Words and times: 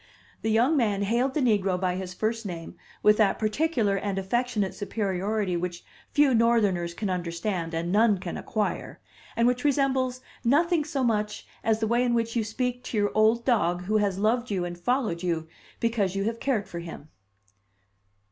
The 0.41 0.49
young 0.49 0.75
man 0.75 1.03
hailed 1.03 1.35
the 1.35 1.41
negro 1.41 1.79
by 1.79 1.95
his 1.95 2.11
first 2.11 2.43
name 2.43 2.75
with 3.03 3.17
that 3.17 3.37
particular 3.37 3.97
and 3.97 4.17
affectionate 4.17 4.73
superiority 4.73 5.55
which 5.55 5.85
few 6.09 6.33
Northerners 6.33 6.95
can 6.95 7.07
understand 7.11 7.75
and 7.75 7.91
none 7.91 8.17
can 8.17 8.35
acquire, 8.35 8.99
and 9.35 9.47
which 9.47 9.63
resembles 9.63 10.21
nothing 10.43 10.85
so 10.85 11.03
much 11.03 11.45
as 11.63 11.77
the 11.81 11.85
way 11.87 12.03
in 12.03 12.15
which 12.15 12.35
you 12.35 12.43
speak 12.43 12.83
to 12.85 12.97
your 12.97 13.11
old 13.13 13.45
dog 13.45 13.83
who 13.83 13.97
has 13.97 14.17
loved 14.17 14.49
you 14.49 14.65
and 14.65 14.79
followed 14.79 15.21
you, 15.21 15.47
because 15.79 16.15
you 16.15 16.23
have 16.23 16.39
cared 16.39 16.67
for 16.67 16.79
him. 16.79 17.09